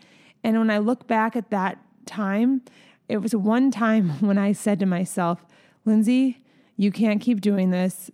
And 0.42 0.58
when 0.58 0.70
I 0.70 0.78
look 0.78 1.06
back 1.06 1.36
at 1.36 1.50
that 1.50 1.78
time, 2.06 2.62
it 3.08 3.18
was 3.18 3.36
one 3.36 3.70
time 3.70 4.10
when 4.18 4.36
I 4.36 4.50
said 4.50 4.80
to 4.80 4.86
myself, 4.86 5.46
Lindsay, 5.84 6.42
you 6.76 6.92
can't 6.92 7.20
keep 7.20 7.40
doing 7.40 7.70
this. 7.70 8.10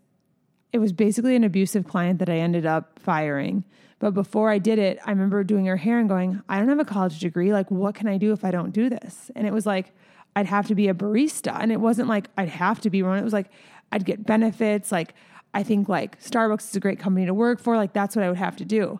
It 0.73 0.78
was 0.78 0.92
basically 0.92 1.37
an 1.37 1.45
abusive 1.45 1.87
client 1.87 2.19
that 2.21 2.28
I 2.28 2.38
ended 2.38 2.64
up 2.64 2.99
firing. 2.99 3.64
But 3.99 4.14
before 4.14 4.50
I 4.50 4.59
did 4.59 4.78
it, 4.78 4.99
I 5.04 5.11
remember 5.11 5.45
doing 5.45 5.66
her 5.66 5.76
hair 5.76 5.99
and 5.99 6.09
going, 6.09 6.42
I 6.49 6.59
don't 6.59 6.69
have 6.69 6.81
a 6.81 6.85
college 6.85 7.21
degree. 7.21 7.52
Like, 7.52 7.71
what 7.71 7.95
can 7.95 8.09
I 8.09 8.19
do 8.19 8.33
if 8.33 8.45
I 8.45 8.50
don't 8.50 8.73
do 8.73 8.88
this? 8.88 9.31
And 9.37 9.47
it 9.47 9.52
was 9.52 9.66
like, 9.66 9.92
I'd 10.35 10.47
have 10.47 10.66
to 10.69 10.75
be 10.75 10.88
a 10.88 10.95
barista. 10.95 11.57
And 11.61 11.71
it 11.71 11.81
wasn't 11.81 12.09
like 12.09 12.28
I'd 12.37 12.49
have 12.49 12.81
to 12.81 12.90
be 12.90 13.02
one. 13.02 13.19
It 13.19 13.25
was 13.25 13.33
like 13.33 13.50
I'd 13.92 14.04
get 14.04 14.25
benefits. 14.25 14.90
Like, 14.90 15.14
I 15.54 15.62
think 15.62 15.88
like 15.88 16.21
Starbucks 16.21 16.71
is 16.71 16.76
a 16.76 16.81
great 16.81 16.99
company 16.99 17.26
to 17.26 17.35
work 17.35 17.61
for. 17.61 17.76
Like, 17.76 17.92
that's 17.92 18.16
what 18.16 18.25
I 18.25 18.28
would 18.28 18.38
have 18.38 18.57
to 18.57 18.64
do. 18.64 18.99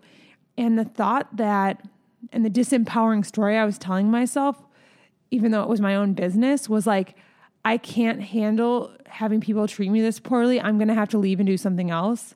And 0.59 0.79
the 0.79 0.85
thought 0.85 1.37
that, 1.37 1.83
and 2.33 2.45
the 2.45 2.51
disempowering 2.51 3.25
story 3.25 3.57
I 3.57 3.65
was 3.65 3.79
telling 3.79 4.11
myself, 4.11 4.63
even 5.31 5.51
though 5.51 5.63
it 5.63 5.69
was 5.69 5.81
my 5.81 5.97
own 5.97 6.13
business, 6.13 6.69
was 6.69 6.87
like, 6.87 7.17
I 7.65 7.79
can't 7.79 8.21
handle 8.21 8.93
having 9.07 9.41
people 9.41 9.69
treat 9.69 9.91
me 9.91 10.01
this 10.01 10.19
poorly. 10.19 10.61
I'm 10.61 10.79
going 10.79 10.89
to 10.89 10.95
have 10.95 11.11
to 11.11 11.19
leave 11.19 11.39
and 11.39 11.47
do 11.47 11.57
something 11.57 11.91
else. 11.91 12.35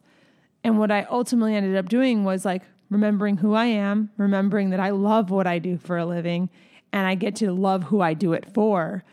And 0.63 0.79
what 0.79 0.91
I 0.91 1.07
ultimately 1.11 1.55
ended 1.55 1.77
up 1.77 1.89
doing 1.89 2.25
was 2.25 2.45
like 2.45 2.63
remembering 2.91 3.39
who 3.39 3.55
I 3.55 3.67
am, 3.67 4.11
remembering 4.17 4.71
that 4.71 4.81
I 4.81 4.91
love 4.91 5.31
what 5.31 5.47
I 5.47 5.59
do 5.59 5.79
for 5.79 5.97
a 5.97 6.07
living 6.07 6.49
and 6.93 7.07
I 7.07 7.15
get 7.15 7.37
to 7.37 7.53
love 7.53 7.85
who 7.85 8.01
I 8.01 8.15
do 8.15 8.33
it 8.33 8.53
for. 8.55 9.05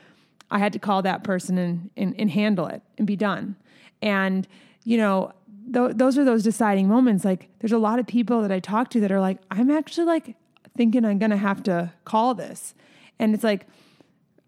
I 0.52 0.60
had 0.60 0.74
to 0.74 0.80
call 0.80 1.02
that 1.02 1.24
person 1.24 1.58
and, 1.58 1.90
and, 1.98 2.16
and 2.18 2.30
handle 2.30 2.68
it 2.68 2.82
and 2.98 3.08
be 3.08 3.16
done. 3.16 3.56
And, 4.02 4.48
you 4.84 4.98
know, 4.98 5.34
th- 5.74 5.94
those 5.96 6.18
are 6.18 6.24
those 6.24 6.44
deciding 6.44 6.88
moments. 6.88 7.26
Like, 7.26 7.50
there's 7.60 7.72
a 7.72 7.78
lot 7.78 7.98
of 7.98 8.06
people 8.06 8.42
that 8.42 8.52
I 8.52 8.60
talk 8.60 8.90
to 8.92 9.00
that 9.02 9.12
are 9.12 9.20
like, 9.20 9.40
I'm 9.50 9.72
actually 9.72 10.06
like 10.06 10.36
thinking 10.78 11.06
I'm 11.06 11.18
going 11.18 11.32
to 11.32 11.38
have 11.38 11.64
to 11.64 11.92
call 12.06 12.36
this. 12.36 12.76
And 13.20 13.34
it's 13.34 13.44
like, 13.44 13.66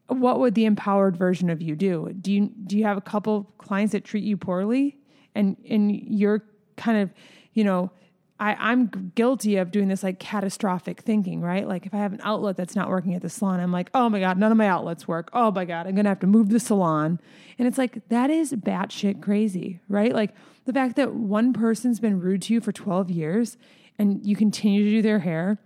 what 0.07 0.39
would 0.39 0.55
the 0.55 0.65
empowered 0.65 1.17
version 1.17 1.49
of 1.49 1.61
you 1.61 1.75
do? 1.75 2.13
Do 2.19 2.31
you 2.31 2.51
do 2.65 2.77
you 2.77 2.83
have 2.85 2.97
a 2.97 3.01
couple 3.01 3.51
clients 3.57 3.93
that 3.93 4.03
treat 4.03 4.23
you 4.23 4.37
poorly 4.37 4.97
and 5.33 5.57
and 5.67 5.91
you're 5.91 6.43
kind 6.77 6.99
of, 6.99 7.11
you 7.53 7.63
know, 7.63 7.91
I, 8.39 8.55
I'm 8.59 9.11
guilty 9.15 9.55
of 9.55 9.71
doing 9.71 9.87
this 9.87 10.03
like 10.03 10.19
catastrophic 10.19 11.01
thinking, 11.01 11.41
right? 11.41 11.65
Like 11.67 11.85
if 11.85 11.93
I 11.93 11.97
have 11.97 12.11
an 12.11 12.19
outlet 12.23 12.57
that's 12.57 12.75
not 12.75 12.89
working 12.89 13.15
at 13.15 13.21
the 13.21 13.29
salon, 13.29 13.59
I'm 13.59 13.71
like, 13.71 13.89
oh 13.93 14.09
my 14.09 14.19
God, 14.19 14.37
none 14.37 14.51
of 14.51 14.57
my 14.57 14.67
outlets 14.67 15.07
work. 15.07 15.29
Oh 15.33 15.51
my 15.51 15.63
God, 15.63 15.87
I'm 15.87 15.95
gonna 15.95 16.09
have 16.09 16.19
to 16.19 16.27
move 16.27 16.49
the 16.49 16.59
salon. 16.59 17.19
And 17.57 17.67
it's 17.67 17.77
like, 17.77 18.07
that 18.09 18.29
is 18.29 18.51
batshit 18.51 19.21
crazy, 19.21 19.79
right? 19.87 20.13
Like 20.13 20.35
the 20.65 20.73
fact 20.73 20.97
that 20.97 21.13
one 21.13 21.53
person's 21.53 21.99
been 21.99 22.19
rude 22.19 22.41
to 22.43 22.53
you 22.53 22.61
for 22.61 22.73
12 22.73 23.09
years 23.09 23.57
and 23.97 24.25
you 24.25 24.35
continue 24.35 24.83
to 24.83 24.91
do 24.91 25.01
their 25.01 25.19
hair. 25.19 25.57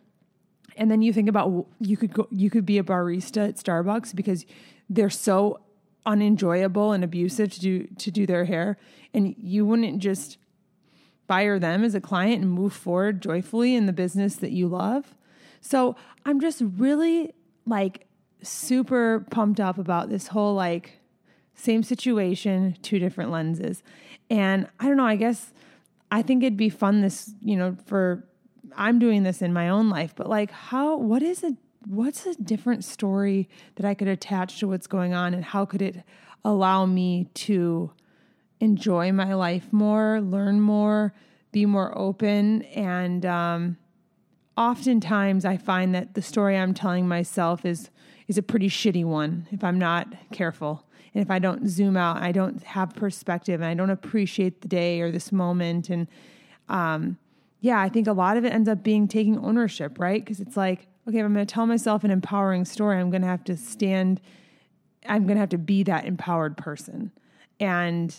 And 0.80 0.90
then 0.90 1.02
you 1.02 1.12
think 1.12 1.28
about 1.28 1.68
you 1.80 1.98
could 1.98 2.14
go, 2.14 2.28
you 2.32 2.50
could 2.50 2.66
be 2.66 2.78
a 2.78 2.84
barista 2.84 3.50
at 3.50 3.58
Starbucks 3.58 4.16
because 4.16 4.46
they're 4.90 5.10
so 5.10 5.60
unenjoyable 6.06 6.94
and 6.94 7.04
abusive 7.04 7.52
to 7.54 7.60
do 7.60 7.88
to 7.98 8.10
do 8.10 8.26
their 8.26 8.46
hair, 8.46 8.78
and 9.14 9.36
you 9.38 9.66
wouldn't 9.66 10.00
just 10.00 10.38
fire 11.28 11.60
them 11.60 11.84
as 11.84 11.94
a 11.94 12.02
client 12.02 12.42
and 12.42 12.52
move 12.52 12.74
forward 12.74 13.22
joyfully 13.22 13.76
in 13.76 13.86
the 13.86 13.94
business 13.94 14.38
that 14.38 14.52
you 14.52 14.68
love. 14.68 15.14
So 15.62 15.98
I'm 16.26 16.40
just 16.40 16.64
really 16.78 17.34
like 17.68 18.08
super 18.42 19.26
pumped 19.30 19.60
up 19.60 19.78
about 19.78 20.10
this 20.10 20.28
whole 20.28 20.56
like 20.56 21.00
same 21.56 21.84
situation, 21.84 22.78
two 22.82 23.00
different 23.00 23.32
lenses. 23.32 23.84
And 24.30 24.68
I 24.80 24.88
don't 24.88 24.96
know, 24.96 25.06
I 25.06 25.18
guess 25.18 25.52
I 26.10 26.22
think 26.22 26.42
it'd 26.42 26.58
be 26.58 26.70
fun 26.70 27.02
this, 27.02 27.32
you 27.42 27.58
know, 27.58 27.76
for 27.86 28.24
I'm 28.76 29.00
doing 29.00 29.24
this 29.24 29.42
in 29.42 29.54
my 29.54 29.70
own 29.70 29.90
life, 29.90 30.14
but 30.16 30.30
like 30.30 30.52
how 30.52 30.98
what 30.98 31.22
is 31.22 31.44
a 31.44 31.56
what's 31.88 32.26
a 32.26 32.36
different 32.36 32.84
story 32.84 33.50
that 33.76 33.86
I 33.86 33.94
could 33.94 34.08
attach 34.08 34.60
to 34.60 34.68
what's 34.68 34.88
going 34.88 35.14
on 35.14 35.34
and 35.34 35.44
how 35.44 35.66
could 35.66 35.82
it 35.82 36.04
allow 36.44 36.86
me 36.86 37.26
to 37.34 37.92
enjoy 38.60 39.12
my 39.12 39.34
life 39.34 39.72
more, 39.72 40.22
learn 40.22 40.60
more, 40.60 41.14
be 41.52 41.66
more 41.66 41.98
open. 41.98 42.64
And 42.64 43.26
um, 43.26 43.78
oftentimes 44.58 45.46
I 45.46 45.58
find 45.58 45.96
that 45.96 46.14
the 46.14 46.22
story 46.22 46.58
I'm 46.58 46.74
telling 46.74 47.08
myself 47.08 47.66
is 47.66 47.90
is 48.28 48.38
a 48.38 48.44
pretty 48.44 48.70
shitty 48.70 49.04
one 49.04 49.48
if 49.52 49.64
I'm 49.64 49.80
not 49.80 50.14
careful. 50.32 50.86
And 51.16 51.24
if 51.24 51.32
I 51.32 51.40
don't 51.40 51.68
zoom 51.68 51.98
out, 51.98 52.18
I 52.18 52.32
don't 52.32 52.62
have 52.62 52.94
perspective 52.96 53.60
and 53.60 53.70
I 53.70 53.74
don't 53.74 53.90
appreciate 53.90 54.62
the 54.62 54.68
day 54.68 55.02
or 55.02 55.12
this 55.12 55.32
moment. 55.32 55.90
And 55.90 56.08
um, 56.68 57.18
yeah, 57.62 57.82
I 57.82 57.90
think 57.90 58.08
a 58.08 58.14
lot 58.14 58.38
of 58.38 58.46
it 58.46 58.54
ends 58.54 58.70
up 58.70 58.84
being 58.84 59.08
taking 59.08 59.38
ownership, 59.38 60.00
right? 60.00 60.24
Because 60.24 60.40
it's 60.40 60.56
like, 60.56 60.88
okay, 61.08 61.20
if 61.20 61.26
I'm 61.26 61.34
going 61.34 61.46
to 61.46 61.54
tell 61.54 61.66
myself 61.66 62.04
an 62.04 62.12
empowering 62.12 62.66
story, 62.66 62.98
I'm 62.98 63.10
going 63.10 63.22
to 63.22 63.28
have 63.28 63.44
to 63.46 63.58
stand, 63.58 64.22
I'm 65.08 65.24
going 65.24 65.36
to 65.36 65.42
have 65.42 65.50
to 65.50 65.58
be 65.58 65.84
that 65.84 66.06
empowered 66.06 66.56
person. 66.56 67.12
And 67.60 68.16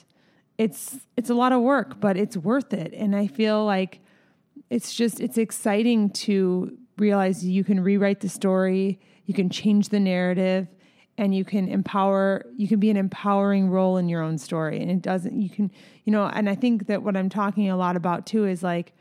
it's 0.58 0.98
it's 1.16 1.30
a 1.30 1.34
lot 1.34 1.52
of 1.52 1.62
work, 1.62 2.00
but 2.00 2.18
it's 2.18 2.36
worth 2.36 2.74
it. 2.74 2.92
And 2.92 3.16
I 3.16 3.28
feel 3.28 3.64
like 3.64 4.00
it's 4.68 4.94
just 4.94 5.20
it's 5.20 5.38
exciting 5.38 6.10
to 6.10 6.76
realize 6.98 7.42
you 7.42 7.64
can 7.64 7.80
rewrite 7.80 8.20
the 8.20 8.28
story, 8.28 9.00
you 9.24 9.32
can 9.32 9.48
change 9.48 9.88
the 9.88 9.98
narrative, 9.98 10.68
and 11.16 11.34
you 11.34 11.46
can 11.46 11.66
empower 11.66 12.44
you 12.56 12.68
can 12.68 12.78
be 12.78 12.90
an 12.90 12.98
empowering 12.98 13.70
role 13.70 13.96
in 13.96 14.10
your 14.10 14.20
own 14.20 14.36
story. 14.36 14.82
And 14.82 14.90
it 14.90 15.00
doesn't 15.00 15.40
you 15.40 15.48
can 15.48 15.70
you 16.04 16.12
know, 16.12 16.26
and 16.26 16.50
I 16.50 16.54
think 16.54 16.88
that 16.88 17.02
what 17.02 17.16
I'm 17.16 17.30
talking 17.30 17.70
a 17.70 17.76
lot 17.76 17.96
about 17.96 18.26
too 18.26 18.44
is 18.44 18.62
like 18.62 18.92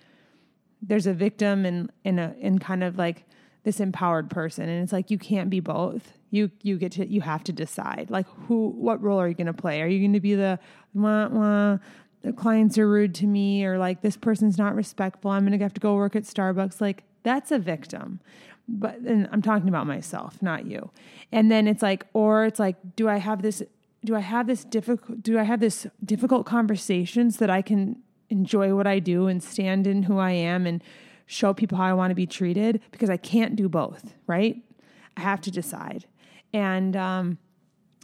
there's 0.81 1.07
a 1.07 1.13
victim 1.13 1.65
and 1.65 1.91
in 2.03 2.19
a 2.19 2.35
in 2.39 2.59
kind 2.59 2.83
of 2.83 2.97
like 2.97 3.25
this 3.63 3.79
empowered 3.79 4.29
person. 4.29 4.69
And 4.69 4.83
it's 4.83 4.93
like 4.93 5.11
you 5.11 5.17
can't 5.17 5.49
be 5.49 5.59
both. 5.59 6.13
You 6.31 6.51
you 6.61 6.77
get 6.77 6.93
to 6.93 7.07
you 7.07 7.21
have 7.21 7.43
to 7.45 7.53
decide. 7.53 8.07
Like 8.09 8.27
who 8.47 8.69
what 8.69 9.01
role 9.01 9.19
are 9.19 9.27
you 9.27 9.33
going 9.33 9.47
to 9.47 9.53
play? 9.53 9.81
Are 9.81 9.87
you 9.87 9.99
going 9.99 10.13
to 10.13 10.19
be 10.19 10.35
the 10.35 10.59
wah, 10.93 11.27
wah, 11.27 11.77
the 12.21 12.33
clients 12.33 12.77
are 12.77 12.87
rude 12.87 13.15
to 13.15 13.27
me 13.27 13.65
or 13.65 13.77
like 13.77 14.01
this 14.01 14.17
person's 14.17 14.57
not 14.57 14.75
respectful 14.75 15.31
i'm 15.31 15.45
going 15.45 15.57
to 15.57 15.63
have 15.63 15.73
to 15.73 15.81
go 15.81 15.95
work 15.95 16.15
at 16.15 16.23
starbucks? 16.23 16.79
Like 16.79 17.03
that's 17.23 17.51
a 17.51 17.59
victim. 17.59 18.19
But 18.67 18.99
and 18.99 19.27
i'm 19.31 19.41
talking 19.41 19.67
about 19.67 19.87
myself 19.87 20.41
not 20.41 20.65
you. 20.65 20.91
And 21.31 21.51
then 21.51 21.67
it's 21.67 21.81
like 21.81 22.05
or 22.13 22.45
it's 22.45 22.59
like 22.59 22.77
do 22.95 23.09
i 23.09 23.17
have 23.17 23.41
this 23.41 23.63
do 24.03 24.15
I 24.15 24.19
have 24.19 24.47
this 24.47 24.63
difficult 24.63 25.21
do 25.21 25.37
I 25.37 25.43
have 25.43 25.59
this 25.59 25.87
difficult 26.03 26.45
conversations 26.45 27.37
that 27.37 27.49
I 27.49 27.61
can 27.61 28.01
enjoy 28.29 28.75
what 28.75 28.87
I 28.87 28.99
do 28.99 29.27
and 29.27 29.41
stand 29.41 29.87
in 29.87 30.03
who 30.03 30.17
I 30.17 30.31
am 30.31 30.65
and 30.65 30.83
show 31.25 31.53
people 31.53 31.77
how 31.77 31.85
I 31.85 31.93
want 31.93 32.11
to 32.11 32.15
be 32.15 32.25
treated 32.25 32.81
because 32.91 33.09
I 33.09 33.17
can't 33.17 33.55
do 33.55 33.69
both, 33.69 34.13
right? 34.27 34.57
I 35.17 35.21
have 35.21 35.41
to 35.41 35.51
decide. 35.51 36.05
And 36.53 36.95
um, 36.95 37.37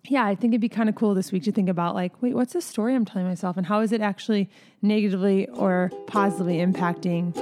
yeah, 0.09 0.25
I 0.25 0.35
think 0.35 0.51
it'd 0.51 0.61
be 0.61 0.69
kind 0.69 0.89
of 0.89 0.95
cool 0.95 1.13
this 1.13 1.31
week 1.31 1.43
to 1.43 1.51
think 1.51 1.69
about 1.69 1.95
like, 1.95 2.21
wait, 2.21 2.35
what's 2.35 2.53
the 2.53 2.61
story 2.61 2.93
I'm 2.93 3.05
telling 3.05 3.27
myself 3.27 3.57
and 3.57 3.65
how 3.65 3.81
is 3.81 3.91
it 3.91 4.01
actually 4.01 4.49
negatively 4.81 5.47
or 5.49 5.91
positively 6.07 6.57
impacting 6.57 7.35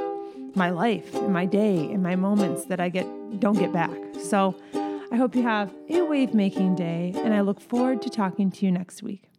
my 0.56 0.70
life 0.70 1.14
and 1.16 1.34
my 1.34 1.46
day 1.46 1.92
and 1.92 2.04
my 2.04 2.16
moments 2.16 2.66
that 2.66 2.80
I 2.80 2.90
get 2.90 3.06
don't 3.40 3.58
get 3.58 3.74
back. 3.74 3.98
So 4.22 4.56
I 5.12 5.16
hope 5.18 5.36
you 5.36 5.44
have 5.44 5.74
a 5.90 6.02
wave 6.04 6.34
making 6.34 6.76
day 6.76 7.14
and 7.16 7.34
I 7.34 7.42
look 7.42 7.60
forward 7.60 8.02
to 8.04 8.10
talking 8.10 8.52
to 8.52 8.66
you 8.66 8.72
next 8.72 9.04
week. 9.04 9.33